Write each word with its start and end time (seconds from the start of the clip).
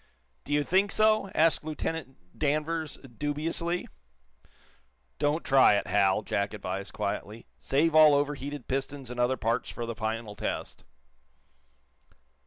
"Do 0.45 0.53
you 0.53 0.63
think 0.63 0.91
so?" 0.91 1.29
asked 1.35 1.63
Lieutenant 1.63 2.15
Danvers, 2.35 2.97
dubiously. 2.97 3.87
"Don't 5.19 5.43
try 5.43 5.75
it, 5.75 5.85
Hal," 5.85 6.23
Jack 6.23 6.55
advised, 6.55 6.91
quietly. 6.91 7.45
"Save 7.59 7.93
all 7.93 8.15
overheated 8.15 8.67
pistons 8.67 9.11
and 9.11 9.19
other 9.19 9.37
parts 9.37 9.69
for 9.69 9.85
the 9.85 9.93
final 9.93 10.33
test." 10.35 10.85